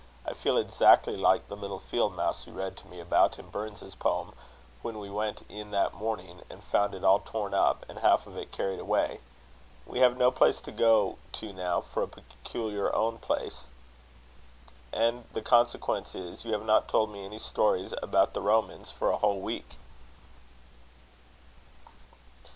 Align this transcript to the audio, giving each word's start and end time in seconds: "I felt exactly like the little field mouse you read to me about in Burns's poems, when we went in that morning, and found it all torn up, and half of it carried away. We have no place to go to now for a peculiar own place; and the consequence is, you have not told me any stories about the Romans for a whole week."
"I 0.25 0.33
felt 0.33 0.57
exactly 0.57 1.15
like 1.15 1.47
the 1.47 1.55
little 1.55 1.77
field 1.77 2.15
mouse 2.15 2.47
you 2.47 2.53
read 2.53 2.75
to 2.77 2.87
me 2.87 2.99
about 2.99 3.37
in 3.37 3.51
Burns's 3.51 3.93
poems, 3.93 4.33
when 4.81 4.97
we 4.97 5.11
went 5.11 5.45
in 5.47 5.69
that 5.69 5.93
morning, 5.93 6.41
and 6.49 6.63
found 6.63 6.95
it 6.95 7.03
all 7.03 7.19
torn 7.19 7.53
up, 7.53 7.85
and 7.87 7.99
half 7.99 8.25
of 8.25 8.35
it 8.35 8.51
carried 8.51 8.79
away. 8.79 9.19
We 9.85 9.99
have 9.99 10.17
no 10.17 10.31
place 10.31 10.59
to 10.61 10.71
go 10.71 11.19
to 11.33 11.53
now 11.53 11.81
for 11.81 12.01
a 12.01 12.07
peculiar 12.07 12.91
own 12.95 13.19
place; 13.19 13.67
and 14.91 15.25
the 15.33 15.41
consequence 15.43 16.15
is, 16.15 16.45
you 16.45 16.53
have 16.53 16.65
not 16.65 16.87
told 16.87 17.11
me 17.11 17.23
any 17.23 17.37
stories 17.37 17.93
about 18.01 18.33
the 18.33 18.41
Romans 18.41 18.89
for 18.89 19.11
a 19.11 19.17
whole 19.17 19.39
week." 19.39 19.75